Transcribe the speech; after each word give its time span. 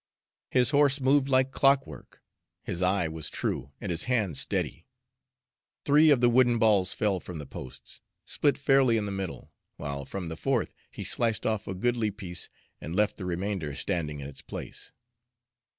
His 0.49 0.71
horse 0.71 0.99
moved 0.99 1.29
like 1.29 1.51
clockwork, 1.51 2.23
his 2.63 2.81
eye 2.81 3.07
was 3.07 3.29
true 3.29 3.71
and 3.79 3.91
his 3.91 4.05
hand 4.05 4.35
steady. 4.35 4.87
Three 5.85 6.09
of 6.09 6.21
the 6.21 6.29
wooden 6.31 6.57
balls 6.57 6.91
fell 6.91 7.19
from 7.19 7.37
the 7.37 7.45
posts, 7.45 8.01
split 8.25 8.57
fairly 8.57 8.97
in 8.97 9.05
the 9.05 9.11
middle, 9.11 9.51
while 9.77 10.05
from 10.05 10.27
the 10.27 10.35
fourth 10.35 10.73
he 10.89 11.03
sliced 11.03 11.45
off 11.45 11.67
a 11.67 11.75
goodly 11.75 12.09
piece 12.09 12.49
and 12.79 12.95
left 12.95 13.17
the 13.17 13.25
remainder 13.25 13.75
standing 13.75 14.19
in 14.19 14.25
its 14.27 14.41
place. 14.41 14.91